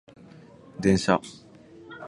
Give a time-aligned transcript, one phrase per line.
[0.79, 1.21] 電車